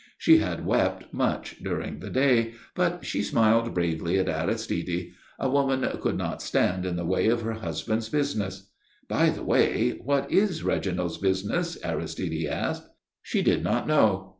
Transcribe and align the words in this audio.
She 0.17 0.39
had 0.39 0.65
wept 0.65 1.13
much 1.13 1.59
during 1.61 1.99
the 1.99 2.09
day; 2.09 2.53
but 2.73 3.05
she 3.05 3.21
smiled 3.21 3.71
bravely 3.75 4.19
on 4.19 4.27
Aristide. 4.29 5.11
A 5.37 5.47
woman 5.47 5.87
could 6.01 6.17
not 6.17 6.41
stand 6.41 6.87
in 6.87 6.95
the 6.95 7.05
way 7.05 7.27
of 7.27 7.43
her 7.43 7.53
husband's 7.53 8.09
business. 8.09 8.71
"By 9.07 9.29
the 9.29 9.43
way, 9.43 9.91
what 10.03 10.31
is 10.31 10.63
Reginald's 10.63 11.17
business?" 11.19 11.77
Aristide 11.85 12.47
asked. 12.47 12.87
She 13.21 13.43
did 13.43 13.63
not 13.63 13.87
know. 13.87 14.29